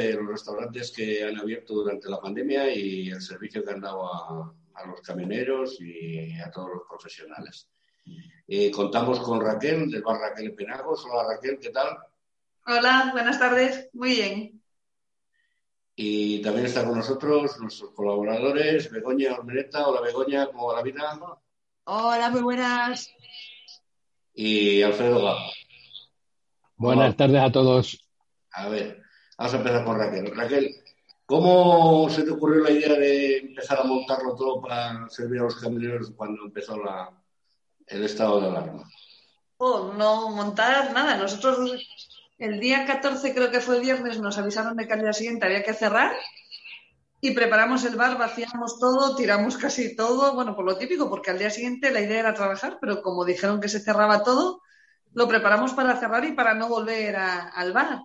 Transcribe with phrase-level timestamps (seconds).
[0.00, 4.06] De los restaurantes que han abierto durante la pandemia y el servicio que han dado
[4.06, 4.54] a,
[4.86, 7.68] los camioneros y a todos los profesionales.
[8.48, 11.04] Eh, contamos con Raquel, del bar Raquel Penagos.
[11.04, 11.98] Hola Raquel, ¿qué tal?
[12.66, 13.90] Hola, buenas tardes.
[13.92, 14.62] Muy bien.
[15.94, 19.86] Y también está con nosotros nuestros colaboradores, Begoña Ormeneta.
[19.86, 21.20] Hola Begoña, ¿cómo va la vida?
[21.84, 23.12] Hola, muy buenas.
[24.32, 25.50] Y Alfredo Gama.
[26.76, 28.02] Buenas tardes a todos.
[28.52, 28.99] A ver,
[29.40, 30.36] vamos a empezar con Raquel.
[30.36, 30.76] Raquel,
[31.24, 35.56] ¿cómo se te ocurrió la idea de empezar a montarlo todo para servir a los
[35.56, 37.10] camioneros cuando empezó la,
[37.86, 38.84] el estado de alarma?
[39.56, 41.16] Oh, no montar nada.
[41.16, 41.72] Nosotros
[42.36, 45.62] el día 14, creo que fue viernes, nos avisaron de que al día siguiente había
[45.62, 46.14] que cerrar
[47.22, 51.38] y preparamos el bar, vaciamos todo, tiramos casi todo, bueno, por lo típico, porque al
[51.38, 54.60] día siguiente la idea era trabajar, pero como dijeron que se cerraba todo,
[55.14, 58.00] lo preparamos para cerrar y para no volver al bar.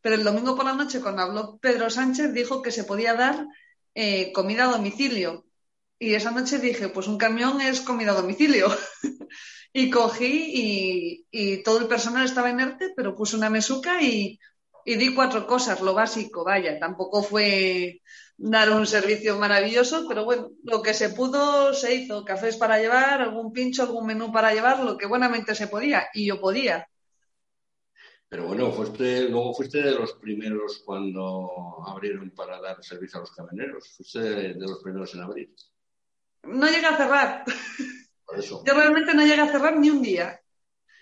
[0.00, 3.46] Pero el domingo por la noche, cuando habló Pedro Sánchez, dijo que se podía dar
[3.94, 5.44] eh, comida a domicilio.
[5.98, 8.68] Y esa noche dije, pues un camión es comida a domicilio.
[9.72, 14.38] y cogí y, todo el personal estaba inerte, pero puse una mesuca y,
[14.84, 16.78] y di cuatro cosas, lo básico, vaya.
[16.78, 18.00] Tampoco fue
[18.36, 22.24] dar un servicio maravilloso, pero bueno, lo que se pudo se hizo.
[22.24, 26.08] Cafés para llevar, algún pincho, algún menú para llevar, lo que buenamente se podía.
[26.14, 26.88] Y yo podía.
[28.28, 33.32] Pero bueno, fuiste, luego fuiste de los primeros cuando abrieron para dar servicio a los
[33.32, 33.88] camioneros.
[33.96, 35.54] Fuiste de, los primeros en abrir.
[36.42, 37.44] No llegué a cerrar.
[38.36, 40.38] Yo realmente no llegué a cerrar ni un día.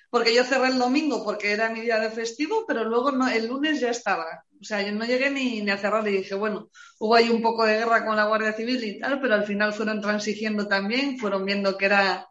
[0.09, 3.81] Porque yo cerré el domingo porque era mi día de festivo, pero luego el lunes
[3.81, 4.45] ya estaba.
[4.61, 7.43] O sea, yo no llegué ni, ni a cerrar y dije, bueno, hubo ahí un
[7.43, 11.19] poco de guerra con la Guardia Civil y tal, pero al final fueron transigiendo también,
[11.19, 12.29] fueron viendo que era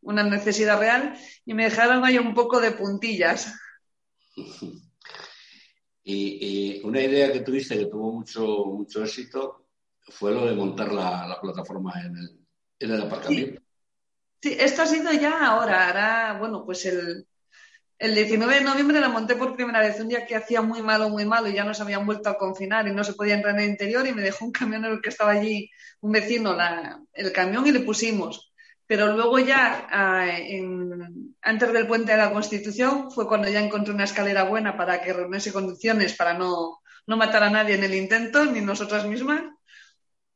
[0.00, 3.54] una necesidad real y me dejaron ahí un poco de puntillas.
[6.04, 9.68] Y, una idea que tuviste que tuvo mucho, mucho éxito
[10.00, 12.40] fue lo de montar la, plataforma en el,
[12.80, 13.62] en el aparcamiento.
[14.42, 14.56] Sí.
[14.58, 17.24] esto ha sido ya ahora, ahora, bueno, pues el,
[18.02, 21.08] el 19 de noviembre la monté por primera vez, un día que hacía muy malo,
[21.08, 23.60] muy malo y ya nos habían vuelto a confinar y no se podía entrar en
[23.60, 25.70] el interior y me dejó un camionero que estaba allí,
[26.00, 26.56] un vecino,
[27.12, 28.51] el camión y le pusimos.
[28.92, 30.28] Pero luego ya, ah,
[31.40, 35.14] antes del puente de la Constitución, fue cuando ya encontré una escalera buena para que
[35.14, 39.44] reuniese condiciones para no, no matar a nadie en el intento, ni nosotras mismas.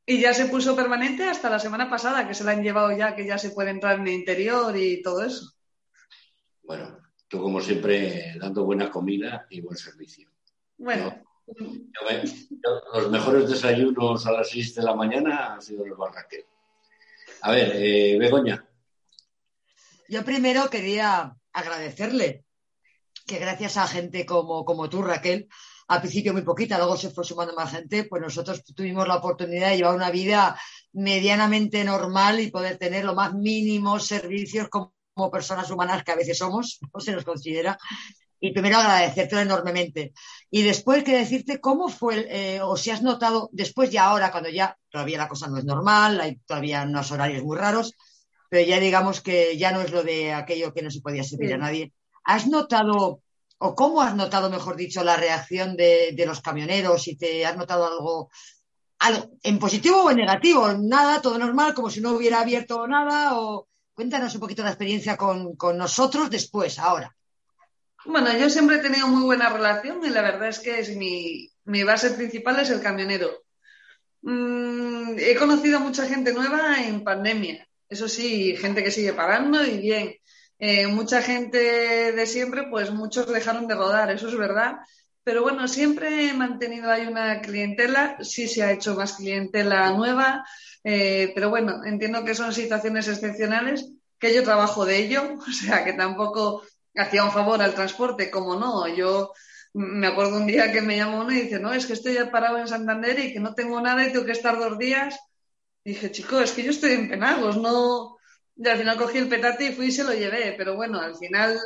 [0.07, 3.15] Y ya se puso permanente hasta la semana pasada, que se la han llevado ya,
[3.15, 5.53] que ya se puede entrar en el interior y todo eso.
[6.63, 6.97] Bueno,
[7.29, 10.31] tú como siempre dando buena comida y buen servicio.
[10.79, 11.15] Bueno.
[12.95, 16.56] los mejores desayunos a las 6 de la mañana han sido los barraqueros.
[17.47, 18.67] A ver, eh, Begoña.
[20.09, 22.45] Yo primero quería agradecerle
[23.25, 25.47] que gracias a gente como, como tú, Raquel,
[25.87, 29.71] al principio muy poquita, luego se fue sumando más gente, pues nosotros tuvimos la oportunidad
[29.71, 30.61] de llevar una vida
[30.93, 34.93] medianamente normal y poder tener los más mínimos servicios como,
[35.31, 37.79] personas humanas que a veces somos, no se nos considera.
[38.47, 40.13] Y primero agradecerte enormemente.
[40.51, 44.49] Y después quiero decirte cómo fue, eh, o si has notado, después y ahora, cuando
[44.49, 47.95] ya todavía la cosa no es normal, hay todavía unos horarios muy raros,
[48.49, 51.55] pero ya digamos que ya no es lo de aquello que no se podía servir
[51.55, 51.93] a nadie.
[52.23, 53.21] ¿Has notado,
[53.59, 57.09] o cómo has notado, mejor dicho, la reacción de, los camioneros?
[57.09, 58.31] y te has notado algo,
[59.01, 60.73] algo en positivo o en negativo?
[60.73, 65.17] Nada, todo normal, como si no hubiera abierto nada, o cuéntanos un poquito la experiencia
[65.17, 67.16] con, con nosotros después, ahora.
[68.07, 70.83] Bueno, yo siempre he tenido muy buena relación y la verdad es que
[71.65, 73.45] mi, base principal es el camionero.
[74.23, 77.67] Mm, he conocido mucha gente nueva en pandemia.
[77.89, 80.15] Eso sí, gente que sigue pagando y bien.
[80.59, 81.59] Eh, mucha gente
[82.13, 84.77] de siempre, pues muchos dejaron de rodar, eso es verdad.
[85.25, 90.45] Pero bueno, siempre he mantenido ahí una clientela, sí se ha hecho más clientela nueva,
[90.85, 95.85] eh, pero bueno, entiendo que son situaciones excepcionales, que yo trabajo de ello, o sea
[95.85, 96.63] que tampoco
[96.97, 98.89] hacía un favor al transporte, como no.
[98.89, 99.33] Yo
[99.75, 102.31] me acuerdo un día que me llamó uno y dice, no, es que estoy ya
[102.31, 105.19] parado en Santander y que no tengo nada y tengo que estar dos días.
[105.85, 108.17] dije, chico, es que yo estoy en Penagos, no.
[108.57, 111.17] Y al final cogí el petate y fui y se lo llevé, pero bueno, al
[111.17, 111.59] final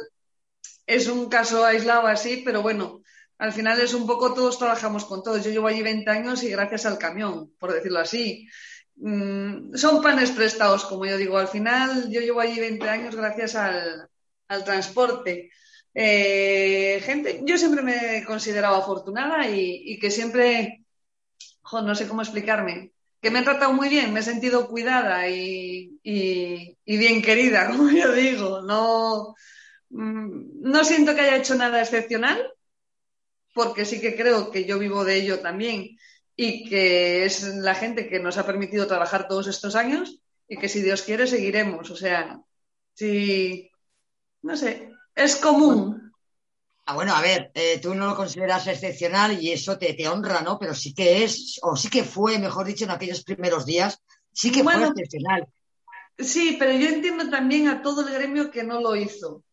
[0.87, 3.03] es un caso aislado así, pero bueno,
[3.39, 5.45] al final es un poco todos trabajamos con todos.
[5.45, 8.49] Yo llevo allí 20 años y gracias al camión, por decirlo así.
[8.97, 11.39] Mm, son panes prestados, como yo digo.
[11.39, 14.10] Al final yo llevo allí 20 años gracias al,
[14.51, 15.51] al transporte.
[15.95, 20.85] Eh, gente, yo siempre me he considerado afortunada y, que siempre,
[21.73, 25.99] no sé cómo explicarme, que me han tratado muy bien, me he sentido cuidada y,
[26.85, 28.63] bien querida, como yo digo.
[28.63, 29.35] No,
[29.91, 32.53] mm, no siento que haya hecho nada excepcional,
[33.55, 35.97] porque sí que creo que yo vivo de ello también
[36.37, 40.69] y que es la gente que nos ha permitido trabajar todos estos años y que
[40.69, 41.91] si Dios quiere seguiremos.
[41.91, 42.41] O sea,
[42.95, 43.70] si,
[44.43, 46.13] no sé, es común.
[46.87, 50.41] Ah, bueno, a ver, eh, tú no lo consideras excepcional y eso te, te, honra,
[50.41, 50.59] ¿no?
[50.59, 54.03] Pero sí que es, o sí que fue, mejor dicho, en aquellos primeros días,
[54.33, 55.47] sí que fue excepcional.
[56.19, 59.45] Sí, pero yo entiendo también a todo el gremio que no lo hizo.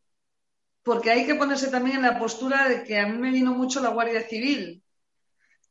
[0.84, 3.81] Porque hay que ponerse también en la postura de que a mí me vino mucho
[3.81, 4.81] la Guardia Civil.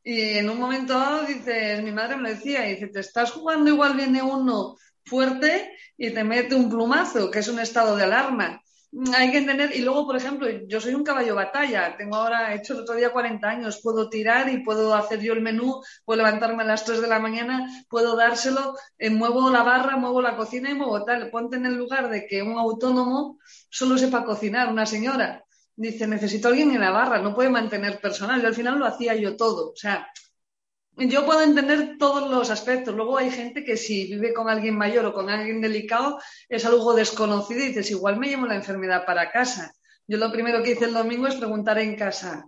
[0.04, 3.70] Y en un momento dado, dices, mi madre me lo decía, dice, te estás jugando,
[3.70, 8.62] igual viene uno fuerte y te mete un plumazo, que es un estado de alarma
[9.14, 12.58] hay que entender, y luego, por ejemplo, yo soy un caballo batalla, tengo ahora, he
[12.58, 16.18] hecho el otro día 40 años, puedo tirar y puedo hacer yo el menú, puedo
[16.18, 20.36] levantarme a las 3 de la mañana, puedo dárselo, eh, muevo la barra, muevo la
[20.36, 21.30] cocina y muevo tal.
[21.30, 23.38] Ponte en el lugar de que un autónomo
[23.68, 25.44] solo sepa cocinar, una señora.
[25.74, 28.40] Dice, necesito a alguien en la barra, no puede mantener personal.
[28.40, 29.72] Yo al final lo hacía yo todo.
[29.72, 30.08] O sea,
[30.96, 32.94] yo puedo entender todos los aspectos.
[32.94, 36.94] Luego hay gente que si vive con alguien mayor o con alguien delicado es algo
[36.94, 39.72] desconocido y dices, igual me llevo la enfermedad para casa.
[40.06, 42.46] Yo lo primero que hice el domingo es preguntar en casa,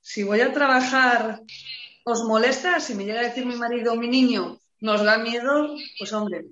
[0.00, 1.40] si voy a trabajar,
[2.04, 2.80] ¿os molesta?
[2.80, 5.76] Si me llega a decir mi marido o mi niño, ¿nos da miedo?
[5.98, 6.46] Pues hombre,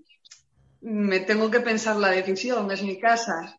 [0.83, 3.59] me tengo que pensar la decisión, es mi casa.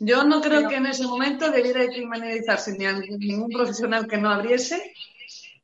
[0.00, 4.16] Yo no creo que en ese momento debiera de criminalizarse ni a ningún profesional que
[4.16, 4.92] no abriese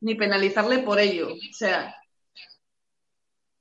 [0.00, 1.28] ni penalizarle por ello.
[1.32, 1.94] O sea.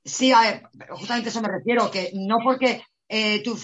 [0.04, 3.58] Sí, a ver, justamente a eso me refiero, que no porque eh, tú,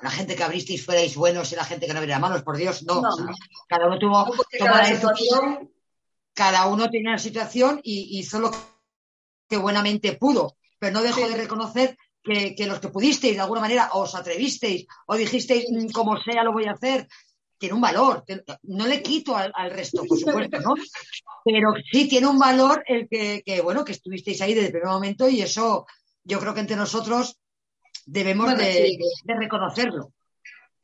[0.00, 2.82] la gente que abristeis fuerais buenos y la gente que no abriera malos, por Dios,
[2.84, 3.02] no.
[3.66, 5.70] cada uno tuvo cada, situación...
[6.34, 8.50] cada uno tenía una situación y hizo lo
[9.48, 13.62] que buenamente pudo, pero no dejó de reconocer que, que, los que pudisteis, de alguna
[13.62, 17.08] manera, os atrevisteis o dijisteis, mm, como sea, lo voy a hacer,
[17.60, 18.24] tiene un valor.
[18.62, 20.74] No le quito al, resto, por supuesto, ¿no?
[21.44, 25.28] Pero sí tiene un valor el que, bueno, que estuvisteis ahí desde el primer momento
[25.28, 25.86] y eso
[26.24, 27.38] yo creo que entre nosotros
[28.06, 30.12] debemos de, reconocerlo.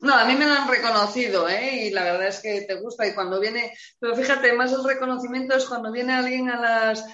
[0.00, 1.86] No, a mí me lo han reconocido, ¿eh?
[1.86, 3.06] Y la verdad es que te gusta.
[3.06, 7.04] Y cuando viene, pero fíjate, más el reconocimiento es cuando viene alguien a las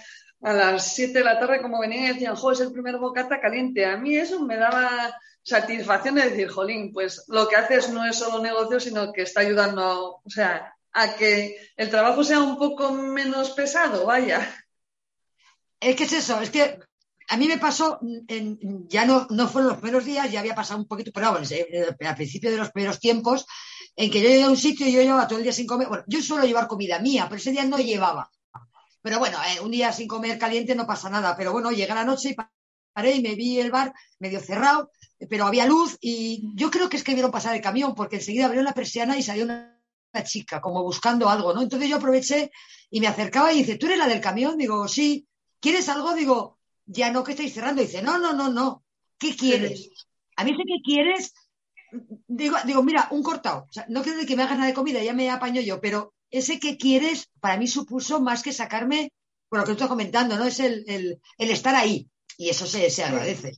[0.45, 3.41] a las 7 de la tarde, como venían y decían, jo, es el primer bocata
[3.41, 3.87] caliente.
[3.87, 8.17] A mí eso me daba satisfacción de decir, jolín, pues lo que haces no es
[8.17, 12.93] solo negocio, sino que está ayudando, o sea, a que el trabajo sea un poco
[12.93, 14.55] menos pesado, vaya.
[15.81, 16.79] Es que es eso, es que
[17.29, 17.99] a mí me pasó,
[18.29, 21.47] en, ya no, no fueron los primeros días, ya había pasado un poquito, pero bueno,
[22.01, 23.47] al principio de los primeros tiempos,
[23.97, 25.89] en que yo iba a un sitio y yo llevaba todo el día sin comer.
[25.89, 28.31] Bueno, yo suelo llevar comida mía, pero ese día no llevaba.
[29.03, 31.37] Pero bueno, eh, un día sin comer caliente no pasa nada.
[31.37, 32.37] Pero bueno, llega la noche y
[32.93, 34.91] paré y me vi el bar medio cerrado
[35.29, 38.47] pero había luz y yo creo que es que vieron pasar el camión porque enseguida
[38.47, 39.79] abrió la persiana y salió una,
[40.25, 41.63] chica como buscando algo, ¿no?
[41.63, 42.51] Entonces yo aproveché
[42.91, 44.59] y me acercaba y dice, ¿tú eres la del camión?
[44.59, 45.27] Digo, sí.
[45.59, 46.13] ¿Quieres algo?
[46.13, 47.81] Digo, ya no que estáis cerrando.
[47.81, 48.85] Dice, no, no, no, no.
[49.19, 49.89] ¿Qué quieres?
[50.37, 51.33] A mí sé que quieres.
[52.27, 53.67] Digo, digo, mira, un cortado.
[53.71, 56.13] O sea, no quiero que me hagas nada de comida, ya me apaño yo, pero
[56.31, 59.13] ese que quieres para mí supuso más que sacarme,
[59.49, 60.45] por lo que estoy comentando, ¿no?
[60.45, 61.21] Es el, el,
[61.51, 62.09] estar ahí.
[62.37, 63.53] Y eso se, se agradece.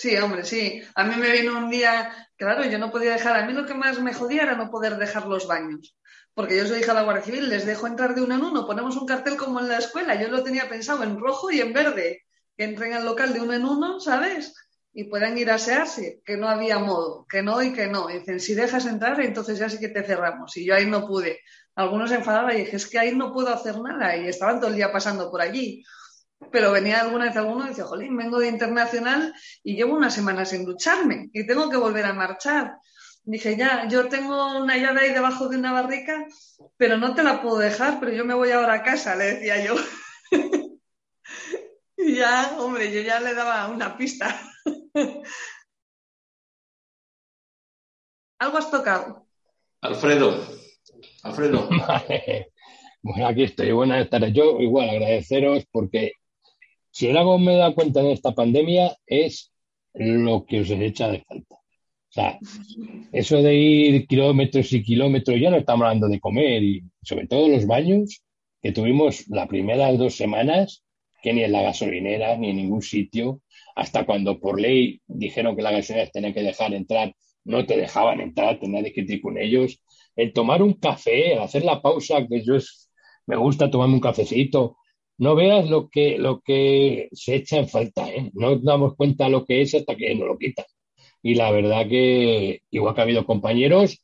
[0.00, 0.82] Sí, hombre, sí.
[0.94, 3.74] A mí me vino un día, claro, yo no podía dejar, a mí lo que
[3.74, 5.94] más me jodía era no poder dejar los baños.
[6.32, 8.66] Porque yo soy hija de la Guardia Civil, les dejo entrar de uno en uno,
[8.66, 11.74] ponemos un cartel como en la escuela, yo lo tenía pensado en rojo y en
[11.74, 12.22] verde,
[12.56, 14.54] que entren al local de uno en uno, ¿sabes?
[14.94, 18.06] Y puedan ir a asearse, que no había modo, que no y que no.
[18.06, 20.56] dicen, si dejas entrar, entonces ya sí que te cerramos.
[20.56, 21.40] Y yo ahí no pude.
[21.74, 24.16] Algunos se enfadaban y dije, es que ahí no puedo hacer nada.
[24.16, 25.84] Y estaban todo el día pasando por allí
[26.50, 30.44] pero venía alguna vez alguno y decía, jolín, vengo de internacional y llevo una semana
[30.44, 32.76] sin ducharme y tengo que volver a marchar.
[33.22, 36.26] Dije, ya, yo tengo una llave ahí debajo de una barrica,
[36.76, 39.64] pero no te la puedo dejar, pero yo me voy ahora a casa, le decía
[39.64, 39.74] yo.
[41.98, 44.40] y ya, hombre, yo ya le daba una pista.
[48.38, 49.26] ¿Algo has tocado?
[49.82, 50.42] Alfredo,
[51.22, 51.68] Alfredo.
[53.02, 53.72] bueno, aquí estoy.
[53.72, 54.32] Buenas tardes.
[54.32, 56.12] Yo igual agradeceros porque
[56.90, 59.52] si algo me he cuenta de esta pandemia es
[59.94, 61.56] lo que os echa de falta.
[61.56, 62.38] O sea,
[63.12, 67.48] eso de ir kilómetros y kilómetros, ya no estamos hablando de comer y sobre todo
[67.48, 68.22] los baños
[68.60, 70.82] que tuvimos las primeras dos semanas,
[71.22, 73.42] que ni en la gasolinera ni en ningún sitio,
[73.76, 78.20] hasta cuando por ley dijeron que las gasolineras tenían que dejar entrar, no te dejaban
[78.20, 79.80] entrar, tenías que ir con ellos.
[80.16, 82.90] El tomar un café, el hacer la pausa, que yo es,
[83.26, 84.76] me gusta tomarme un cafecito,
[85.20, 88.30] no veas lo que, lo que se echa en falta, ¿eh?
[88.34, 90.64] No damos cuenta lo que es hasta que nos lo quitan.
[91.22, 94.02] Y la verdad que, igual que ha habido compañeros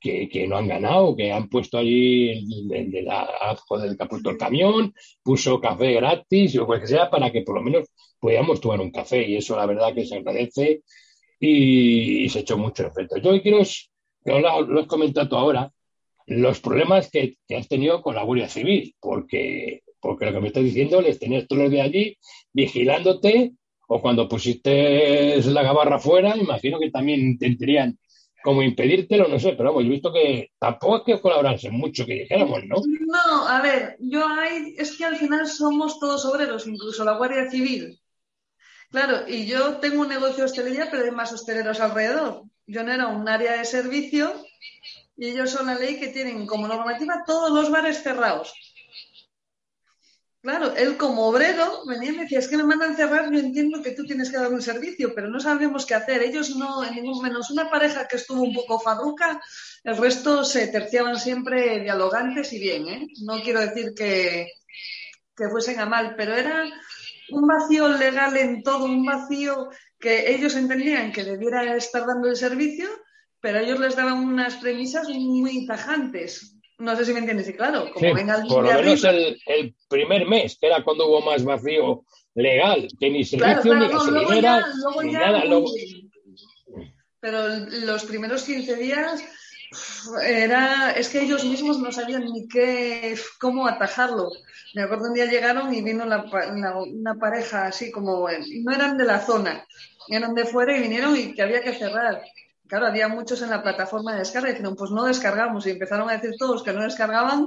[0.00, 4.38] que, no han ganado, que han puesto allí el, el, el, que ha puesto el
[4.38, 8.80] camión, puso café gratis o lo que sea para que por lo menos podamos tomar
[8.80, 10.82] un café y eso la verdad que se agradece
[11.40, 13.18] y, se echó mucho efecto.
[13.18, 13.62] Yo quiero,
[14.24, 15.70] lo, lo has comentado ahora,
[16.26, 20.62] los problemas que, has tenido con la Guardia Civil, porque, porque lo que me estás
[20.62, 22.18] diciendo, les tenías todos los días allí
[22.52, 23.54] vigilándote
[23.88, 27.98] o cuando pusiste la gabarra fuera, imagino que también intentarían
[28.42, 32.04] como impedírtelo, no sé, pero vamos, yo he visto que tampoco es que colaborarse mucho,
[32.04, 32.76] que dijéramos, ¿no?
[33.06, 37.50] No, a ver, yo hay, es que al final somos todos obreros, incluso la Guardia
[37.50, 37.98] Civil.
[38.90, 42.42] Claro, y yo tengo un negocio de hostelería, pero hay más hosteleros alrededor.
[42.66, 44.34] Yo no era un área de servicio
[45.16, 48.52] y ellos son la ley que tienen como normativa todos los bares cerrados.
[50.44, 53.82] Claro, él como obrero venía y me decía, es que me mandan cerrar, yo entiendo
[53.82, 56.22] que tú tienes que dar un servicio, pero no sabemos qué hacer.
[56.22, 59.40] Ellos no, en ningún menos una pareja que estuvo un poco farruca,
[59.84, 63.06] el resto se terciaban siempre dialogantes y bien, ¿eh?
[63.22, 64.48] No quiero decir que,
[65.34, 66.66] que fuesen a mal, pero era
[67.30, 72.36] un vacío legal en todo, un vacío que ellos entendían que debiera estar dando el
[72.36, 72.90] servicio,
[73.40, 76.54] pero ellos les daban unas premisas muy tajantes.
[76.78, 80.26] No sé si me entiendes, y claro, como venga el Por lo menos el, primer
[80.26, 82.04] mes, que era cuando hubo más vacío
[82.34, 84.66] legal, que ni servicio, ni gasolinera,
[85.02, 85.42] ni nada.
[87.20, 87.48] Pero
[87.86, 89.24] los primeros 15 días
[90.22, 94.30] era, es que ellos mismos no sabían ni qué, cómo atajarlo.
[94.74, 99.20] Me acuerdo un día llegaron y vino una pareja así como, no eran de la
[99.20, 99.64] zona,
[100.08, 102.22] eran de fuera y vinieron y que había que cerrar.
[102.66, 105.66] Claro, había muchos en la plataforma de descarga y dijeron, pues no descargamos.
[105.66, 107.46] Y empezaron a decir todos que no descargaban.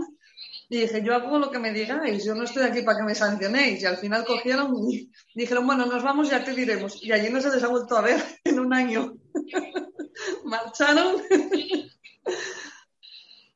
[0.69, 3.15] Y dije, yo hago lo que me digáis, yo no estoy aquí para que me
[3.15, 3.81] sancionéis.
[3.81, 7.03] Y al final cogieron y dijeron, bueno, nos vamos, ya te diremos.
[7.03, 9.15] Y allí no se les ha vuelto a ver en un año.
[10.45, 11.15] Marcharon.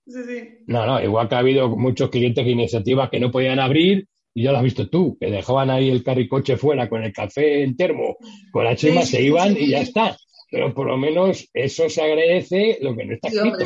[0.08, 0.50] sí, sí.
[0.68, 4.44] No, no, igual que ha habido muchos clientes de iniciativas que no podían abrir y
[4.44, 7.76] ya lo has visto tú, que dejaban ahí el carricoche fuera con el café en
[7.76, 8.16] termo,
[8.52, 10.16] con la chima, se iban y ya está
[10.52, 13.64] pero por lo menos eso se agradece lo que no está escrito.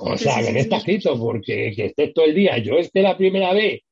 [0.00, 2.56] O sea, que no está escrito, porque que estés todo el día.
[2.56, 3.82] Yo es que la primera vez,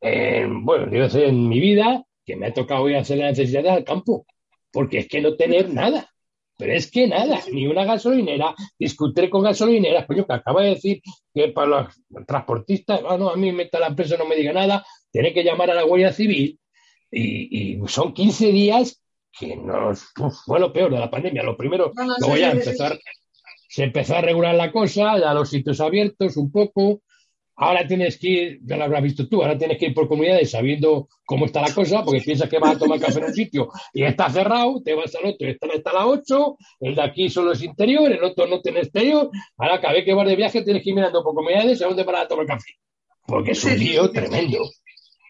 [0.00, 3.66] bueno, yo sé en mi vida, que me ha tocado ir a hacer la necesidad
[3.66, 4.24] al campo,
[4.70, 6.08] porque es que no tener nada.
[6.56, 8.54] Pero es que nada, ni una gasolinera.
[8.78, 11.02] Discutir con gasolineras, coño, que acaba de decir
[11.34, 14.86] que para los transportistas, ah, no, a mí me, la empresa no me diga nada,
[15.10, 16.58] tiene que llamar a la Guardia Civil
[17.10, 19.02] y, y son 15 días
[19.38, 20.12] que nos
[20.44, 21.42] fue lo peor de la pandemia.
[21.42, 22.98] Lo primero, luego ya empezar,
[23.68, 27.02] se empezó a regular la cosa, ya los sitios abiertos un poco.
[27.60, 30.52] Ahora tienes que ir, ya lo habrás visto tú, ahora tienes que ir por comunidades
[30.52, 33.68] sabiendo cómo está la cosa, porque piensas que vas a tomar café en un sitio
[33.92, 37.02] y está cerrado, te vas al otro y está, está a las 8, el de
[37.02, 39.28] aquí solo es interior, el otro no tiene exterior.
[39.56, 42.04] Ahora cada vez que vas de viaje tienes que ir mirando por comunidades a dónde
[42.04, 42.78] vas a tomar café,
[43.26, 44.58] porque es un lío tremendo.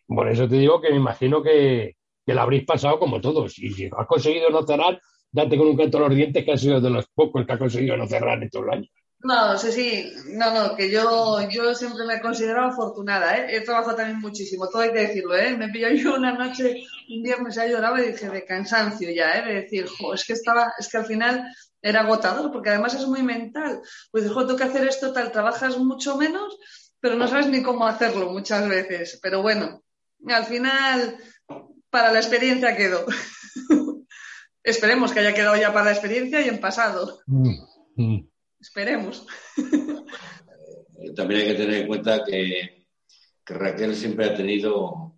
[0.06, 1.96] Por eso te digo que me imagino que,
[2.28, 3.58] que la habréis pasado como todos.
[3.58, 5.00] Y si has conseguido no cerrar,
[5.32, 7.58] date con un canto a los dientes que ha sido de los pocos que ha
[7.58, 8.88] conseguido no cerrar en todo el año.
[9.20, 13.56] No, sí, sí, no, no, que yo, yo siempre me he considerado afortunada, ¿eh?
[13.56, 15.56] He trabajado también muchísimo, todo hay que decirlo, ¿eh?
[15.56, 19.38] Me pilló yo una noche, un día me se lloraba y dije de cansancio ya,
[19.38, 19.46] ¿eh?
[19.46, 23.06] De decir, jo, es que estaba, es que al final era agotador, porque además es
[23.06, 23.80] muy mental.
[24.12, 26.58] Pues dijo, tengo que hacer esto tal, trabajas mucho menos,
[27.00, 29.18] pero no sabes ni cómo hacerlo muchas veces.
[29.22, 29.82] Pero bueno,
[30.28, 31.16] al final
[31.90, 33.06] para la experiencia quedó.
[34.62, 37.20] Esperemos que haya quedado ya para la experiencia y en pasado.
[37.26, 37.54] Mm,
[37.96, 38.28] mm.
[38.60, 39.26] Esperemos.
[41.16, 42.86] También hay que tener en cuenta que,
[43.46, 45.14] Raquel siempre ha tenido,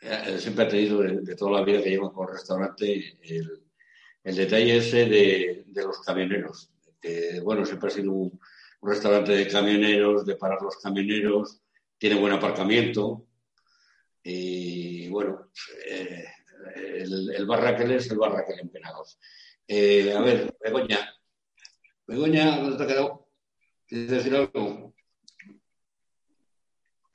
[0.00, 4.78] eh, siempre ha tenido de, toda la vida que lleva con el restaurante el, detalle
[4.78, 6.72] ese de, los camioneros.
[7.00, 8.40] Que, bueno, siempre ha sido un,
[8.82, 11.60] restaurante de camioneros, de parar los camioneros,
[11.98, 13.26] tiene buen aparcamiento,
[14.22, 15.50] y bueno,
[15.86, 16.24] eh,
[16.74, 19.18] el, el Barraquel es el Barraquel en Penados.
[19.66, 21.14] Eh, a ver, Begoña.
[22.06, 23.28] Begoña, ¿dónde te ha quedado?
[23.86, 24.94] ¿Quieres decir algo?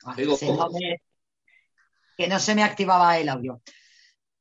[0.04, 0.14] Ah,
[2.16, 3.60] que no se me activaba el audio.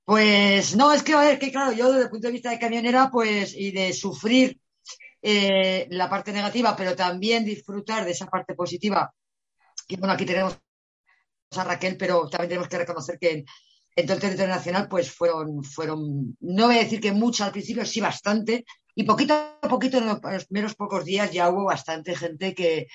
[0.05, 2.59] Pues no, es que, a ver, que claro, yo desde el punto de vista de
[2.59, 4.59] camionera, pues, y de sufrir
[5.21, 9.11] eh, la parte negativa, pero también disfrutar de esa parte positiva.
[9.87, 10.57] Y bueno, aquí tenemos
[11.51, 13.45] a Raquel, pero también tenemos que reconocer que
[13.95, 17.51] en, todo el territorio nacional, pues fueron, fueron, no voy a decir que mucho al
[17.51, 22.15] principio, sí bastante, y poquito a poquito en los primeros pocos días ya hubo bastante
[22.15, 22.87] gente que,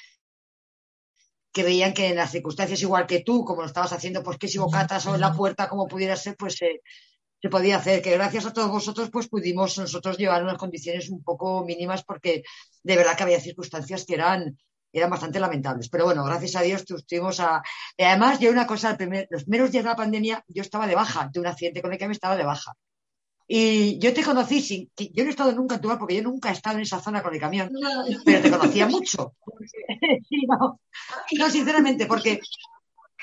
[1.52, 4.48] que veían que en las circunstancias igual que tú, como lo estabas haciendo, pues que
[4.48, 8.46] si bocatas o en la puerta, como pudiera ser, pues se podía hacer, que gracias
[8.46, 12.42] a todos vosotros pues pudimos nosotros llevar unas condiciones un poco mínimas porque
[12.82, 14.58] de verdad que había circunstancias que eran,
[14.92, 15.88] eran bastante lamentables.
[15.88, 17.62] Pero bueno, gracias a Dios estuvimos a...
[17.96, 18.96] Y además, yo una cosa,
[19.30, 21.98] los primeros días de la pandemia yo estaba de baja, de un accidente con el
[21.98, 22.74] que me estaba de baja.
[23.52, 26.22] Y yo te conocí sin, yo no he estado nunca en tu bar porque yo
[26.22, 27.68] nunca he estado en esa zona con el camión,
[28.24, 29.34] pero te conocía mucho.
[31.36, 32.40] no, sinceramente, porque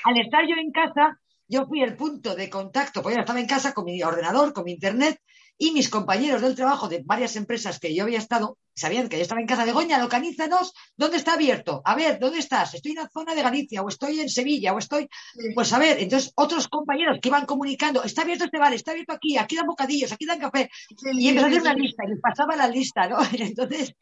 [0.04, 3.46] al estar yo en casa, yo fui el punto de contacto, porque yo estaba en
[3.46, 5.18] casa con mi ordenador, con mi internet,
[5.56, 9.22] y mis compañeros del trabajo de varias empresas que yo había estado, sabían que yo
[9.22, 11.82] estaba en casa de Goña, localízanos, ¿dónde está abierto?
[11.84, 12.74] A ver, ¿dónde estás?
[12.74, 15.08] Estoy en la zona de Galicia, o estoy en Sevilla, o estoy,
[15.54, 19.12] pues a ver, entonces otros compañeros que iban comunicando, está abierto este bar, está abierto
[19.12, 20.70] aquí, aquí dan bocadillos, aquí dan café,
[21.12, 23.18] y empecé a hacer una lista, y les pasaba la lista, ¿no?
[23.32, 23.94] Entonces,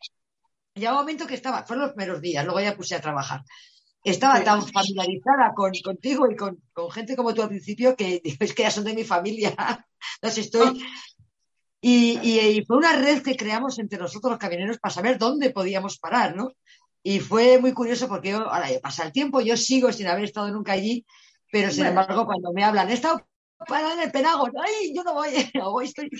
[0.74, 3.42] llegó un momento que estaba, fueron los primeros días, luego ya puse a trabajar
[4.12, 6.60] estaba tan familiarizada con, contigo y con,
[6.92, 9.54] gente como tú al principio que es que ya son de mi familia.
[10.22, 10.82] Entonces estoy.
[11.88, 16.34] Y, fue una red que creamos entre nosotros los camioneros para saber dónde podíamos parar,
[16.34, 16.50] ¿no?
[17.00, 20.50] Y fue muy curioso porque yo, ahora pasa el tiempo, yo sigo sin haber estado
[20.50, 21.06] nunca allí,
[21.52, 23.24] pero sin embargo, cuando me hablan, he estado
[23.68, 24.92] parada en el Penagón, ¡ay!
[24.96, 26.10] Yo no voy, no voy, estoy.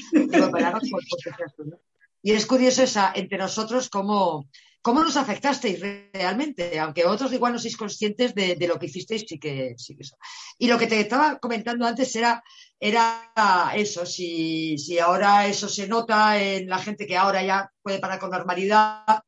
[2.22, 4.48] Y es curioso esa, entre nosotros cómo,
[4.82, 5.80] ¿Cómo nos afectasteis
[6.12, 6.78] realmente?
[6.78, 10.16] Aunque otros igual no sois conscientes de, lo que hicisteis, sí que, sí que eso.
[10.58, 12.42] Y lo que te estaba comentando antes era,
[12.78, 13.32] era
[13.74, 18.20] eso, si, si ahora eso se nota en la gente que ahora ya puede parar
[18.20, 19.22] con normalidad,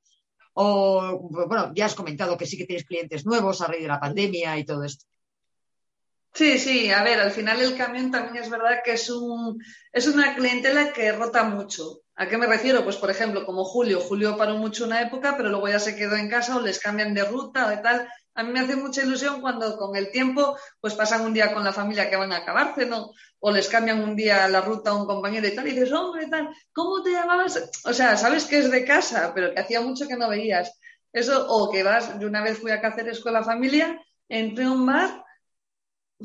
[0.60, 4.00] o bueno, ya has comentado que sí que tienes clientes nuevos a raíz de la
[4.00, 5.06] pandemia y todo esto.
[6.38, 9.60] Sí, sí, a ver, al final el camión también es verdad que es, un,
[9.92, 12.02] es una clientela que rota mucho.
[12.14, 12.84] ¿A qué me refiero?
[12.84, 13.98] Pues, por ejemplo, como Julio.
[14.00, 17.12] Julio paró mucho una época, pero luego ya se quedó en casa o les cambian
[17.12, 18.08] de ruta o de tal.
[18.36, 21.64] A mí me hace mucha ilusión cuando con el tiempo pues pasan un día con
[21.64, 23.10] la familia que van a acabarse, ¿no?
[23.40, 26.28] O les cambian un día la ruta a un compañero y tal, y dices, hombre,
[26.28, 27.68] tal, ¿cómo te llamabas?
[27.84, 30.78] O sea, sabes que es de casa, pero que hacía mucho que no veías.
[31.12, 34.70] Eso, o que vas, yo una vez fui a Cáceres con la familia, entré a
[34.70, 35.24] un bar,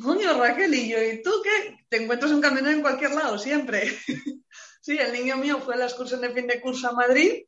[0.01, 1.77] coño, Raquel, y yo, ¿y tú qué?
[1.89, 3.91] Te encuentras un camino en cualquier lado, siempre.
[4.83, 7.45] Sí, el niño mío fue a la excursión de fin de curso a Madrid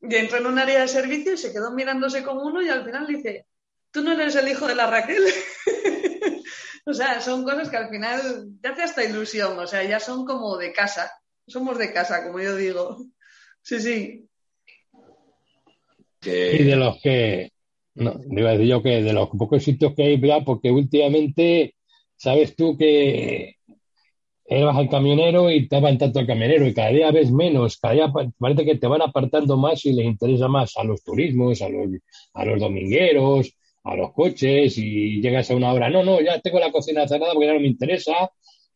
[0.00, 2.82] y entró en un área de servicio y se quedó mirándose con uno y al
[2.82, 3.46] final dice,
[3.90, 5.22] tú no eres el hijo de la Raquel.
[6.86, 10.24] o sea, son cosas que al final te hace hasta ilusión, o sea, ya son
[10.24, 11.12] como de casa,
[11.46, 13.04] somos de casa, como yo digo.
[13.60, 14.28] Sí, sí.
[16.22, 17.52] Y de los que,
[17.94, 21.74] no, iba a decir yo que de los pocos sitios que hay, porque últimamente,
[22.16, 23.56] sabes tú que
[24.48, 27.94] vas al camionero y te van tanto al camionero y cada día ves menos, cada
[27.94, 31.68] día parece que te van apartando más y les interesa más a los turismos, a
[31.68, 31.88] los,
[32.34, 36.58] a los domingueros, a los coches y llegas a una hora, no, no, ya tengo
[36.60, 38.30] la cocina cerrada porque ya no me interesa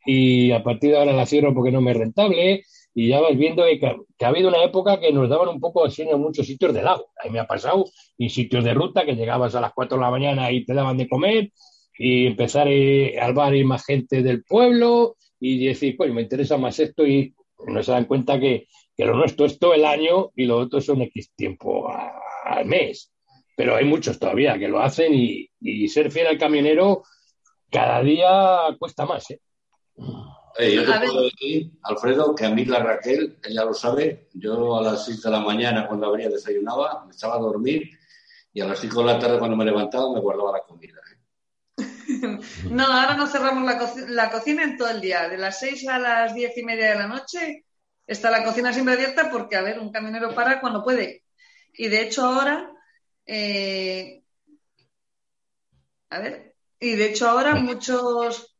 [0.04, 2.64] y a partir de ahora la cierro porque no me es rentable
[2.98, 6.00] y ya vas viendo que, ha habido una época que nos daban un poco así
[6.00, 7.10] en muchos sitios de lago.
[7.22, 7.84] Ahí me ha pasado,
[8.16, 10.96] y sitios de ruta que llegabas a las 4 de la mañana y te daban
[10.96, 11.52] de comer
[11.98, 16.56] y empezar eh, al bar y más gente del pueblo y decir, pues me interesa
[16.56, 17.34] más esto y
[17.66, 21.02] no se dan cuenta que, lo nuestro es todo el año y lo otro son
[21.02, 21.90] X tiempo
[22.44, 23.12] al mes.
[23.54, 27.02] Pero hay muchos todavía que lo hacen y, ser fiel al camionero
[27.70, 29.30] cada día cuesta más.
[29.32, 29.40] ¿eh?
[30.58, 34.82] Yo te puedo decir, Alfredo, que a mí la Raquel, ella lo sabe, yo a
[34.82, 37.90] las 6 de la mañana cuando habría desayunaba, me echaba a dormir
[38.52, 41.00] y a las 5 de la tarde cuando me levantaba me guardaba la comida.
[42.70, 43.64] no, ahora no cerramos
[44.08, 45.28] la, cocina en todo el día.
[45.28, 47.64] De las seis a las diez y media de la noche
[48.06, 51.24] está la cocina siempre abierta porque, a ver, un camionero para cuando puede.
[51.74, 52.70] Y de hecho ahora,
[53.26, 54.22] eh,
[56.10, 58.55] a ver, y de hecho ahora muchos...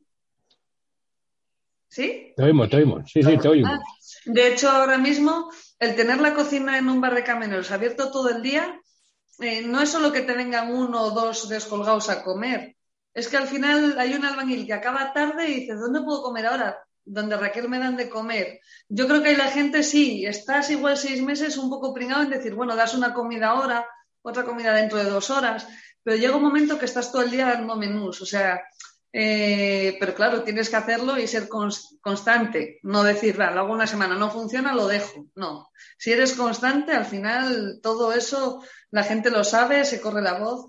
[1.97, 2.31] ¿Sí?
[2.35, 3.11] Te oímos, te oímos.
[3.11, 3.71] Sí, sí, te oímos.
[3.73, 3.79] Ah,
[4.25, 8.29] de hecho, ahora mismo, el tener la cocina en un bar de camioneros abierto todo
[8.29, 8.79] el día,
[9.39, 12.75] eh, no es solo que te vengan uno o dos descolgados a comer,
[13.15, 16.45] es que al final hay un albañil que acaba tarde y dice, ¿dónde puedo comer
[16.45, 16.77] ahora?
[17.03, 18.59] Donde Raquel me dan de comer.
[18.87, 22.29] Yo creo que hay la gente sí, estás igual seis meses un poco pringado en
[22.29, 23.87] decir, bueno, das una comida ahora,
[24.21, 25.67] otra comida dentro de dos horas,
[26.03, 28.61] pero llega un momento que estás todo el día dando menús, o sea,
[29.19, 34.13] eh, pero claro, tienes que hacerlo y ser constante, no decir, lo hago una semana,
[34.13, 35.25] no funciona, lo dejo.
[35.33, 40.37] No, si eres constante, al final todo eso la gente lo sabe, se corre la
[40.37, 40.67] voz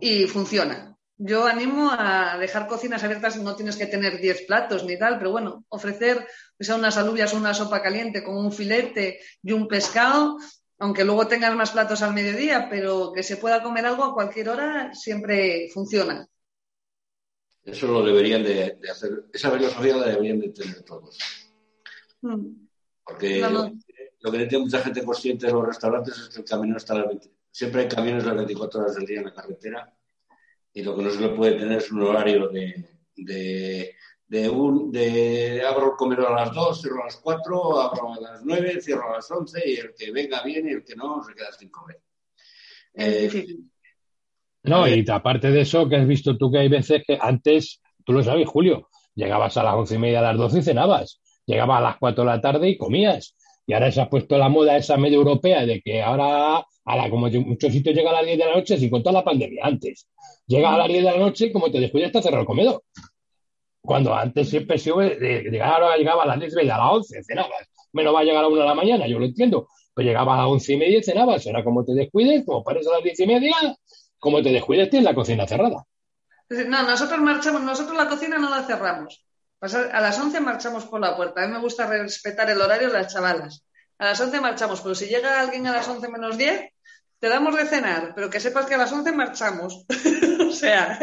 [0.00, 0.96] y funciona.
[1.18, 5.32] Yo animo a dejar cocinas abiertas, no tienes que tener 10 platos ni tal, pero
[5.32, 6.26] bueno, ofrecer
[6.58, 10.38] sea unas alubias o una sopa caliente con un filete y un pescado,
[10.78, 14.48] aunque luego tengas más platos al mediodía, pero que se pueda comer algo a cualquier
[14.48, 16.26] hora siempre funciona.
[17.64, 21.18] Eso lo deberían de, hacer, esa filosofía la deberían de tener todos.
[22.22, 22.66] Mm.
[23.04, 23.40] Porque.
[23.40, 26.98] Lo, que tiene mucha gente consciente de los restaurantes es que el camionero está a
[27.00, 29.96] las 20 siempre hay camiones las 24 horas del día en la carretera
[30.72, 33.94] y lo que no se le puede tener es un horario de, de,
[34.26, 38.20] de un, de abro el comedor a las 2, cierro a las 4, abro a
[38.20, 41.22] las 9, cierro a las 11 y el que venga bien y el que no
[41.22, 42.02] se queda sin comer.
[42.92, 43.70] Eh, difícil.
[44.64, 48.14] No, y aparte de eso, que has visto tú que hay veces que antes, tú
[48.14, 51.20] lo sabes, Julio, llegabas a las once y media, a las doce y cenabas.
[51.44, 53.36] Llegabas a las cuatro de la tarde y comías.
[53.66, 57.10] Y ahora se ha puesto la moda esa medio europea de que ahora, a la,
[57.10, 59.64] como en muchos sitios llega a las 10 de la noche sin contar la pandemia
[59.64, 60.08] antes.
[60.46, 62.82] Llega a las 10 de la noche y como te descuidas está cerrado el comedor.
[63.82, 67.68] Cuando antes siempre se ahora llegaba a las 10 y media, a las 11, cenabas.
[67.92, 69.68] Menos va a llegar a una de la mañana, yo lo entiendo.
[69.94, 71.46] Pero llegaba a las once y media y cenabas.
[71.46, 73.54] Ahora como te descuides, como pares a las diez y media,
[74.24, 75.84] como te descuides tienes la cocina cerrada.
[76.48, 79.22] No, nosotros marchamos, nosotros la cocina no la cerramos.
[79.60, 81.42] A las 11 marchamos por la puerta.
[81.42, 83.64] A mí me gusta respetar el horario de las chavalas.
[83.98, 86.70] A las 11 marchamos, pero si llega alguien a las 11 menos 10,
[87.18, 89.84] te damos de cenar, pero que sepas que a las 11 marchamos.
[90.48, 90.98] o sea,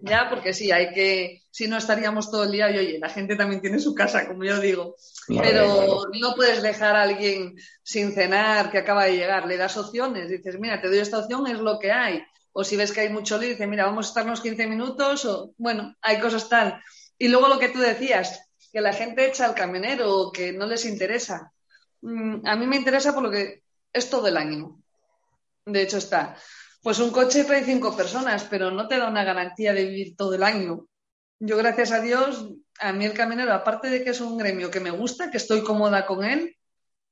[0.00, 3.36] ya porque sí, hay que, si no estaríamos todo el día y oye, la gente
[3.36, 4.96] también tiene su casa, como yo digo.
[5.28, 9.46] Pero no puedes dejar a alguien sin cenar que acaba de llegar.
[9.46, 10.30] Le das opciones.
[10.30, 12.22] Dices, mira, te doy esta opción, es lo que hay.
[12.52, 15.24] O si ves que hay mucho lío, dices, mira, vamos a estarnos 15 minutos.
[15.24, 16.82] O bueno, hay cosas tal.
[17.18, 18.40] Y luego lo que tú decías,
[18.72, 21.52] que la gente echa al camionero o que no les interesa.
[22.00, 23.62] Mm, a mí me interesa por lo que
[23.92, 24.82] es todo el año.
[25.66, 26.36] De hecho, está.
[26.82, 30.34] Pues un coche trae cinco personas, pero no te da una garantía de vivir todo
[30.34, 30.86] el año.
[31.38, 32.48] Yo, gracias a Dios,
[32.80, 35.62] a mí el camionero, aparte de que es un gremio que me gusta, que estoy
[35.62, 36.56] cómoda con él,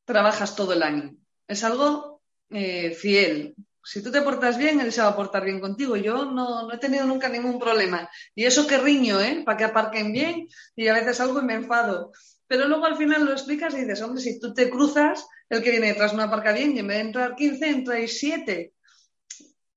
[0.05, 1.15] trabajas todo el año.
[1.47, 3.55] Es algo eh, fiel.
[3.83, 5.97] Si tú te portas bien, él se va a portar bien contigo.
[5.97, 8.09] Yo no, no he tenido nunca ningún problema.
[8.35, 9.43] Y eso que riño, ¿eh?
[9.45, 12.13] Para que aparquen bien y a veces algo y me enfado.
[12.47, 15.71] Pero luego al final lo explicas y dices, hombre, si tú te cruzas, el que
[15.71, 18.73] viene detrás no aparca bien y en vez de entrar 15, entráis 7.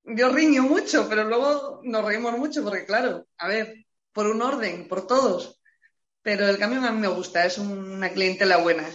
[0.06, 4.88] Yo riño mucho, pero luego nos reímos mucho porque, claro, a ver, por un orden,
[4.88, 5.62] por todos.
[6.22, 8.86] Pero el camión a mí me gusta, es una clientela buena.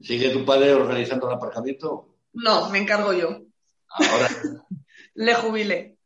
[0.00, 2.16] ¿Sigue tu padre organizando el aparcamiento?
[2.32, 3.42] No, me encargo yo.
[3.94, 4.28] Ahora.
[5.14, 5.98] Le jubilé.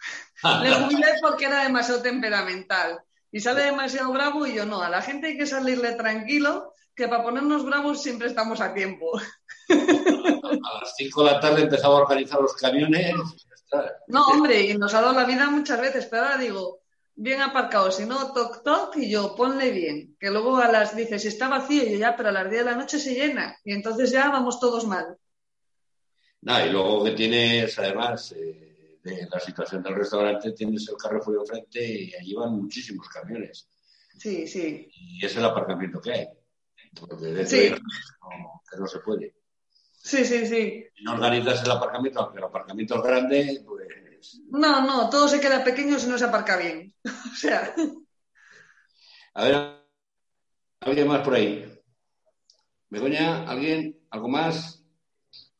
[0.63, 3.01] Le jubilé porque era demasiado temperamental.
[3.31, 4.83] Y sale demasiado bravo y yo no.
[4.83, 9.19] A la gente hay que salirle tranquilo, que para ponernos bravos siempre estamos a tiempo.
[9.69, 13.15] A las 5 de la tarde empezaba a organizar los camiones.
[14.09, 16.81] No, hombre, y nos ha dado la vida muchas veces, pero ahora digo,
[17.15, 20.17] bien aparcado, si no, toc toc, y yo, ponle bien.
[20.19, 22.65] Que luego a las, dice, si está vacío, y yo ya, pero a las 10
[22.65, 23.57] de la noche se llena.
[23.65, 25.17] Y entonces ya vamos todos mal.
[26.47, 31.39] No, y luego que tienes, además, eh, de la situación del restaurante, tienes el Carrefour
[31.41, 33.69] enfrente y allí van muchísimos camiones.
[34.17, 34.89] Sí, sí.
[34.93, 36.29] Y es el aparcamiento que hay.
[37.01, 37.71] Porque de Sí.
[37.71, 39.35] no, que no se puede.
[39.91, 40.85] Sí, sí, sí.
[40.95, 44.41] Si no organizas el aparcamiento, aunque el aparcamiento es grande, pues.
[44.49, 46.95] No, no, todo se queda pequeño si no se aparca bien.
[47.33, 47.75] o sea,
[49.35, 49.83] A ver,
[50.81, 51.65] ¿alguien más por ahí?
[52.89, 53.99] Begoña, ¿alguien?
[54.11, 54.86] ¿Algo más?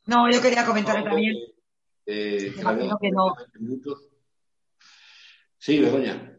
[0.07, 1.35] No, yo quería comentar también.
[2.07, 3.35] Eh, que Imagino que no.
[3.35, 4.09] 20 minutos.
[5.59, 6.33] Sí, Begoña.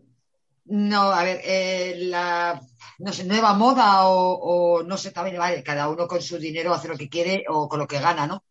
[0.65, 2.61] No, a ver, eh, la
[2.99, 6.73] no sé, nueva moda o, o no sé, también vale, cada uno con su dinero
[6.73, 8.43] hace lo que quiere o con lo que gana, ¿no?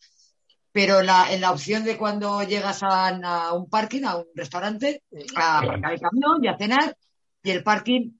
[0.73, 5.03] Pero la, en la opción de cuando llegas a, a un parking, a un restaurante,
[5.35, 6.97] a aparcar el camión y a cenar,
[7.43, 8.13] y el parking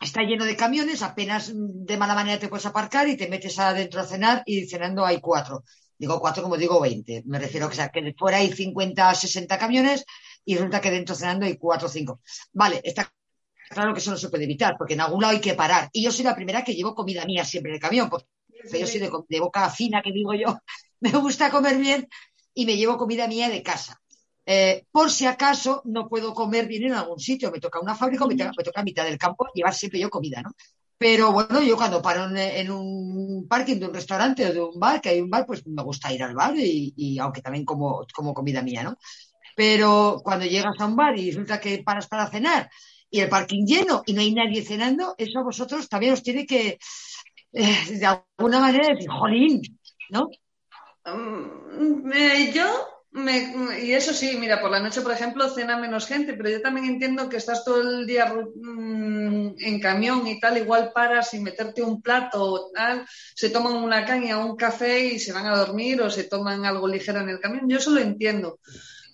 [0.00, 4.00] está lleno de camiones, apenas de mala manera te puedes aparcar y te metes adentro
[4.00, 5.64] a cenar y cenando hay cuatro.
[5.98, 7.22] Digo cuatro como digo 20.
[7.26, 10.04] Me refiero a que, o sea, que fuera hay 50, 60 camiones
[10.44, 12.20] y resulta que dentro cenando hay cuatro o cinco.
[12.52, 13.10] Vale, está
[13.70, 15.88] claro que eso no se puede evitar, porque en algún lado hay que parar.
[15.92, 18.26] Y yo soy la primera que llevo comida mía siempre en el camión, porque
[18.80, 20.58] yo soy de, de boca fina, que digo yo,
[21.00, 22.08] me gusta comer bien
[22.54, 24.00] y me llevo comida mía de casa.
[24.46, 28.24] Eh, por si acaso no puedo comer bien en algún sitio, me toca una fábrica
[28.24, 30.52] o me toca, me toca a mitad del campo llevar siempre yo comida, ¿no?
[30.96, 35.00] Pero bueno, yo cuando paro en, un parking de un restaurante o de un bar,
[35.00, 38.06] que hay un bar, pues me gusta ir al bar y, y aunque también como,
[38.14, 38.96] como comida mía, ¿no?
[39.56, 42.70] Pero cuando llegas a un bar y resulta que paras para cenar
[43.10, 46.46] y el parking lleno y no hay nadie cenando, eso a vosotros también os tiene
[46.46, 46.78] que,
[47.52, 49.62] eh, de alguna manera, decir, jolín,
[50.10, 50.28] ¿no?
[51.06, 56.34] Eh, yo, me, y eso sí, mira, por la noche, por ejemplo, cena menos gente,
[56.34, 60.90] pero yo también entiendo que estás todo el día mm, en camión y tal, igual
[60.92, 65.20] paras y meterte un plato o tal, se toman una caña o un café y
[65.20, 67.68] se van a dormir o se toman algo ligero en el camión.
[67.68, 68.58] Yo eso lo entiendo.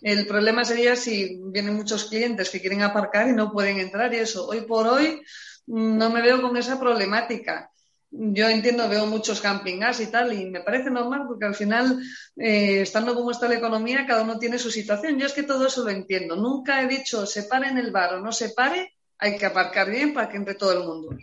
[0.00, 4.16] El problema sería si vienen muchos clientes que quieren aparcar y no pueden entrar y
[4.16, 4.46] eso.
[4.48, 5.20] Hoy por hoy
[5.66, 7.70] no me veo con esa problemática.
[8.10, 12.02] Yo entiendo, veo muchos camping gas y tal, y me parece normal porque al final,
[12.36, 15.18] eh, estando como está la economía, cada uno tiene su situación.
[15.18, 16.34] Yo es que todo eso lo entiendo.
[16.34, 19.90] Nunca he dicho se pare en el bar o no se pare, hay que aparcar
[19.90, 21.16] bien para que entre todo el mundo.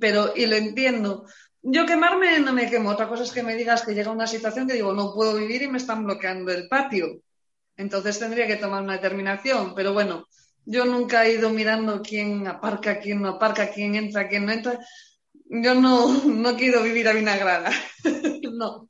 [0.00, 1.26] Pero, y lo entiendo.
[1.62, 2.90] Yo quemarme no me quemo.
[2.90, 5.62] Otra cosa es que me digas que llega una situación que digo no puedo vivir
[5.62, 7.20] y me están bloqueando el patio.
[7.76, 9.74] Entonces tendría que tomar una determinación.
[9.74, 10.28] Pero bueno,
[10.64, 14.78] yo nunca he ido mirando quién aparca, quién no aparca, quién entra, quién no entra
[15.48, 17.70] yo no, no quiero vivir a vinagrada.
[18.52, 18.86] no,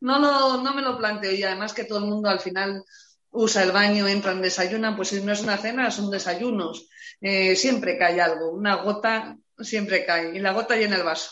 [0.00, 1.32] no, lo, no me lo planteo.
[1.32, 2.82] Y además que todo el mundo al final
[3.30, 6.88] usa el baño, entran, desayunan, pues si no es una cena, son desayunos.
[7.20, 11.30] Eh, siempre cae algo, una gota siempre cae, y la gota llena el vaso.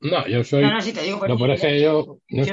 [0.00, 0.62] No, yo soy.
[0.62, 2.44] No, te digo, no, por yo, yo,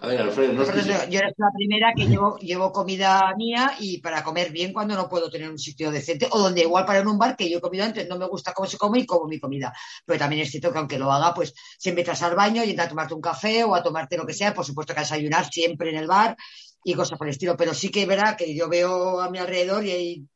[0.00, 4.22] a ver, Alfredo, no Yo eres la primera que llevo, llevo comida mía y para
[4.22, 7.18] comer bien cuando no puedo tener un sitio decente o donde igual para en un
[7.18, 9.40] bar que yo he comido antes no me gusta cómo se come y como mi
[9.40, 9.72] comida.
[10.04, 12.88] Pero también es cierto que aunque lo haga, pues siempre estás al baño y a
[12.88, 15.90] tomarte un café o a tomarte lo que sea, por supuesto que a desayunar siempre
[15.90, 16.36] en el bar
[16.84, 17.56] y cosas por el estilo.
[17.56, 20.26] Pero sí que es verdad que yo veo a mi alrededor y hay,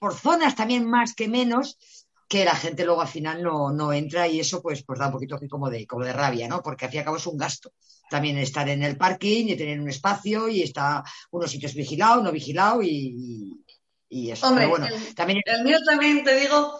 [0.00, 1.78] por zonas también más que menos
[2.32, 5.12] que la gente luego al final no, no entra y eso pues, pues da un
[5.12, 6.62] poquito como de, como de rabia, ¿no?
[6.62, 7.74] Porque al fin y al cabo es un gasto
[8.08, 12.32] también estar en el parking y tener un espacio y está unos sitios vigilados, no
[12.32, 13.62] vigilados y,
[14.08, 14.48] eso.
[14.48, 15.40] Hombre, bueno, el, también...
[15.44, 16.78] el mío también te digo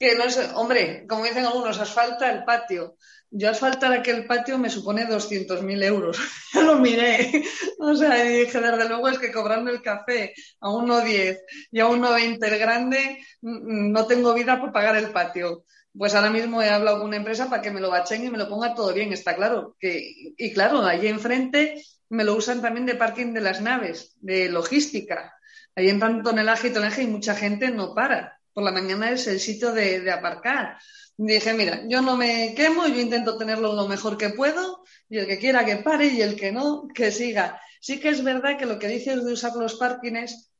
[0.00, 2.96] que no es, hombre, como dicen algunos, asfalta el patio.
[3.30, 6.16] Yo asfaltar aquel patio me supone 200.000 euros.
[6.54, 7.44] ya lo miré.
[7.78, 11.38] o sea, y dije, desde luego es que cobrando el café a 1,10
[11.70, 15.64] y a 1,20 el grande, no tengo vida por pagar el patio.
[15.92, 18.38] Pues ahora mismo he hablado con una empresa para que me lo bachen y me
[18.38, 19.76] lo ponga todo bien, está claro.
[19.78, 24.48] Que, y claro, allí enfrente me lo usan también de parking de las naves, de
[24.48, 25.34] logística.
[25.76, 28.39] Ahí entran tonelaje y tonelaje y mucha gente no para.
[28.52, 30.78] Por la mañana es el sitio de, aparcar.
[31.16, 35.26] dije, mira, yo no me quemo, yo intento tenerlo lo mejor que puedo y el
[35.26, 37.60] que quiera que pare y el que no, que siga.
[37.80, 40.50] Sí que es verdad que lo que dices de usar los parkings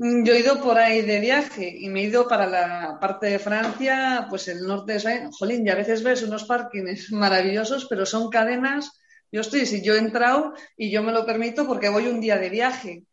[0.00, 3.26] Mm, yo he ido por ahí de viaje y me he ido para la parte
[3.26, 5.30] de Francia, pues el norte de España.
[5.36, 8.92] Jolín, y a veces ves unos parkings maravillosos, pero son cadenas.
[9.32, 12.38] Yo estoy, si yo he entrado y yo me lo permito porque voy un día
[12.38, 13.04] de viaje,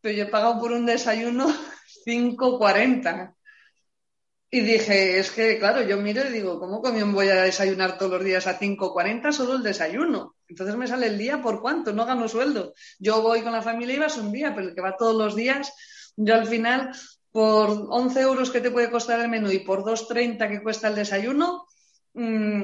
[0.00, 1.46] pero yo he pagado por un desayuno
[2.04, 3.34] 5,40.
[4.50, 8.12] Y dije, es que, claro, yo miro y digo, ¿cómo comió voy a desayunar todos
[8.12, 10.36] los días a 5,40 solo el desayuno?
[10.46, 12.72] Entonces me sale el día por cuánto, no gano sueldo.
[13.00, 15.34] Yo voy con la familia y vas un día, pero el que va todos los
[15.34, 15.72] días
[16.16, 16.92] yo al final,
[17.32, 20.94] por 11 euros que te puede costar el menú y por 2,30 que cuesta el
[20.94, 21.66] desayuno,
[22.14, 22.62] mm,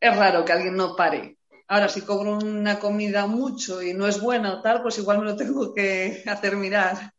[0.00, 1.38] es raro que alguien no pare.
[1.68, 5.24] Ahora, si cobro una comida mucho y no es buena o tal, pues igual me
[5.24, 7.13] lo tengo que hacer mirar.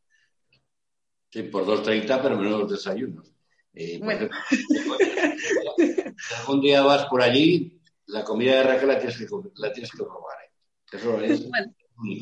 [1.36, 3.30] Sí, por 2.30, pero menos los desayunos.
[3.74, 4.30] Eh, bueno.
[4.50, 9.92] si algún día vas por allí, la comida de Raquel la tienes que, la tienes
[9.92, 10.38] que probar.
[10.46, 10.52] ¿eh?
[10.94, 11.46] Eso es,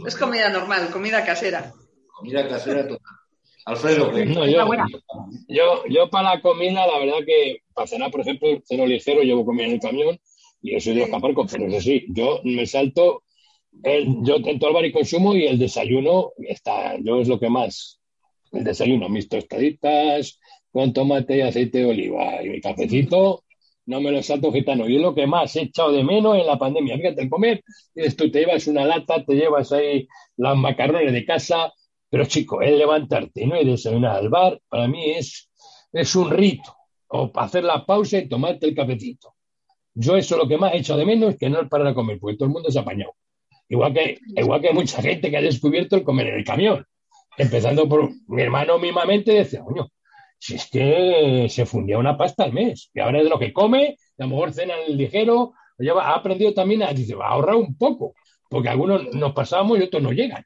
[0.08, 1.72] es comida normal, comida casera.
[2.08, 3.16] Comida casera total.
[3.66, 4.12] Alfredo,
[5.48, 9.46] yo, yo, para la comida, la verdad que para cenar, por ejemplo, ceno ligero, llevo
[9.46, 10.20] comida en el camión
[10.60, 13.26] y eso soy de los que aparco, pero eso sí, yo me salto,
[14.24, 18.02] yo tento al bar y consumo y el desayuno está, yo es lo que más,
[18.54, 20.40] el desayuno, mis tostaditas
[20.72, 23.44] con tomate y aceite de oliva y mi cafecito,
[23.86, 24.88] no me lo salto gitano.
[24.88, 26.98] Y es lo que más he echado de menos en la pandemia.
[26.98, 27.64] Fíjate, el comer,
[28.18, 31.74] tú te llevas una lata, te llevas ahí las macarrones de casa,
[32.10, 33.60] pero chico, el levantarte ¿no?
[33.60, 35.50] y desayunar al bar, para mí es,
[35.92, 36.76] es un rito.
[37.08, 39.36] O hacer la pausa y tomarte el cafecito.
[39.94, 42.18] Yo eso es lo que más he hecho de menos que no es para comer,
[42.20, 43.14] porque todo el mundo se ha apañado.
[43.70, 46.86] Igual que, igual que mucha gente que ha descubierto el comer en el camión.
[47.38, 49.90] Empezando por mi hermano mismamente decía, coño,
[50.38, 53.98] si es que se fundía una pasta al mes, y ahora es lo que come,
[54.18, 55.54] a lo mejor cena en el ligero,
[56.02, 58.14] ha aprendido también a, dice, va a ahorrar un poco,
[58.50, 60.46] porque algunos nos pasamos y otros no llegan.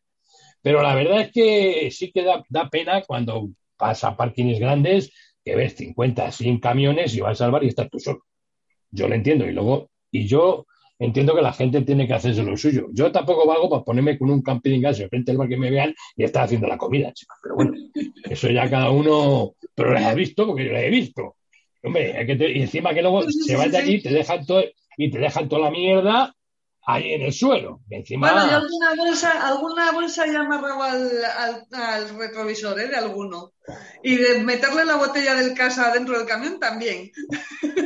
[0.61, 5.11] Pero la verdad es que sí que da, pena cuando pasa parkings grandes
[5.43, 8.25] que ves 50, 100 camiones y vas a salvar y estás tú solo.
[8.91, 9.45] Yo lo entiendo.
[9.45, 10.65] Y luego, y yo
[10.99, 12.87] entiendo que la gente tiene que hacerse lo suyo.
[12.91, 15.93] Yo tampoco valgo para ponerme con un camping gas frente al bar que me vean
[16.15, 17.37] y estar haciendo la comida, chicos.
[17.41, 17.73] Pero bueno,
[18.29, 19.53] eso ya cada uno.
[19.75, 21.35] Pero lo he visto porque yo lo he visto.
[21.83, 24.63] Hombre, hay que y encima que luego se van de allí te dejan todo,
[24.97, 26.36] y te dejan toda la mierda
[26.87, 27.81] ahí en el suelo.
[27.89, 28.31] Encima...
[28.31, 31.09] Bueno, yo alguna bolsa, alguna bolsa ya amarrado al,
[31.73, 32.87] al, retrovisor ¿eh?
[32.87, 33.51] de alguno.
[34.01, 37.11] Y de meterle la botella del casa dentro del camión también.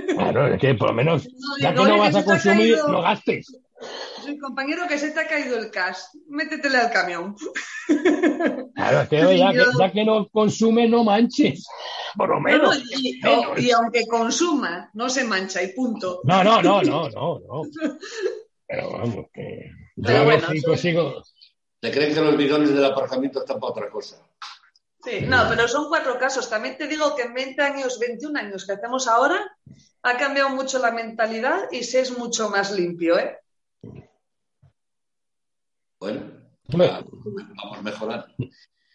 [0.07, 1.27] Claro, es que por lo menos,
[1.59, 3.51] ya que no vas a consumir, no gastes.
[4.23, 5.97] Soy compañero que se te ha caído el cash,
[6.29, 7.35] métetele al camión.
[8.75, 11.65] Claro, es que ya, que ya, que no consume, no manches.
[12.15, 12.81] por lo menos.
[12.95, 13.19] y,
[13.57, 16.21] y, aunque consuma, no se mancha y punto.
[16.23, 17.61] No, no, no, no, no, no.
[18.71, 21.21] Pero vamos, que yo a ver si consigo.
[21.81, 24.25] ¿Te creen que los bidones del aparcamiento están para otra cosa?
[25.03, 26.49] Sí, no, pero son cuatro casos.
[26.49, 29.57] También te digo que en 20 años, 21 años que hacemos ahora,
[30.03, 33.37] ha cambiado mucho la mentalidad y se es mucho más limpio, ¿eh?
[35.99, 36.31] Bueno,
[36.67, 38.27] vamos mejorando.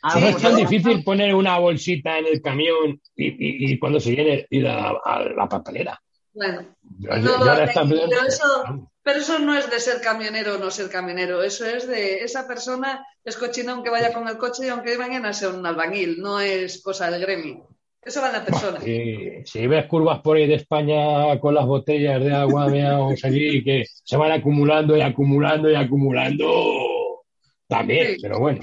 [0.03, 4.47] Ah, no es tan difícil poner una bolsita en el camión y, cuando se viene
[4.49, 4.93] ir a,
[5.37, 6.01] la papelera.
[6.33, 11.43] Bueno, pero, eso, pero, eso, no es de ser camionero o no ser camionero.
[11.43, 15.33] Eso es de esa persona es cochina aunque vaya con el coche y aunque mañana
[15.33, 16.21] sea un albañil.
[16.21, 17.69] No es cosa del gremio.
[18.03, 18.81] Eso va en la persona.
[18.81, 23.85] si ves curvas por ahí de España con las botellas de agua, veamos allí que
[23.87, 27.25] se van acumulando y acumulando y acumulando
[27.67, 28.61] también, pero bueno.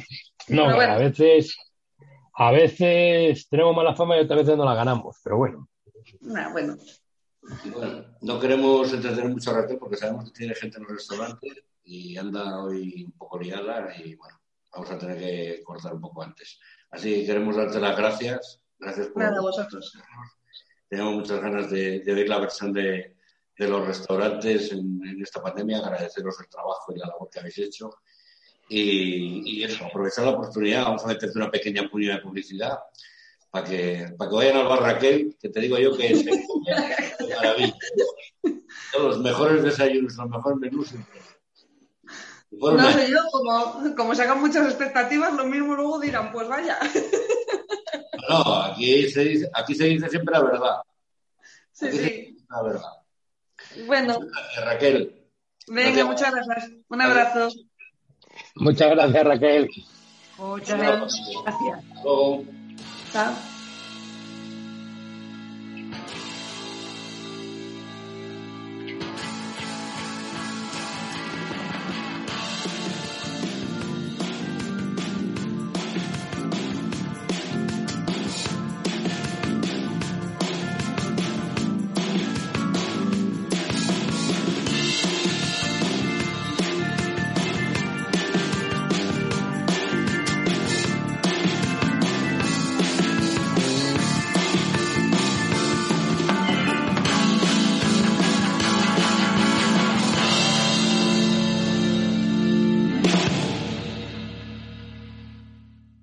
[0.48, 1.58] No, a veces
[2.36, 5.68] a veces tenemos mala fama y otras veces no la ganamos, pero bueno.
[6.52, 6.78] bueno.
[7.74, 8.06] Bueno.
[8.22, 11.48] no queremos entretener mucho Raquel porque sabemos que tiene gente en el restaurante
[11.84, 14.40] y anda hoy un poco liada y bueno,
[14.72, 16.60] vamos a tener que cortar un poco antes.
[16.92, 19.24] Así que queremos darte las gracias Gracias por.
[19.24, 19.98] Nada, vosotros.
[20.90, 23.16] Tenemos muchas ganas de, de ver la versión de,
[23.58, 27.90] de los restaurantes en, esta pandemia, agradeceros el trabajo y la labor que habéis hecho.
[28.70, 32.80] Y, y eso, aprovechar la oportunidad, vamos a meterte una pequeña puño de publicidad
[33.50, 36.26] para que, para que vayan al bar Raquel, que te digo yo que es
[37.44, 37.76] maravilla.
[38.92, 40.94] Son los mejores desayunos, los mejores menús.
[42.52, 46.78] No sé yo, como, como se hagan muchas expectativas, lo mismo luego dirán, pues vaya.
[48.30, 50.82] No, aquí se dice, aquí se dice siempre la verdad.
[51.72, 52.38] Sí, sí.
[52.50, 52.92] La verdad.
[53.86, 54.20] Bueno.
[54.20, 55.24] Gracias, Raquel.
[55.68, 56.72] Venga, muchas gracias.
[56.88, 57.50] Un abrazo.
[58.56, 59.70] Muchas gracias, Raquel.
[60.38, 61.22] Muchas gracias.
[62.02, 62.44] Chao.
[63.12, 63.53] Chao.